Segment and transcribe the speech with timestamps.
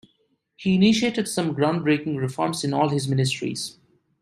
[0.55, 3.77] He initiated some ground breaking reforms in all his ministries.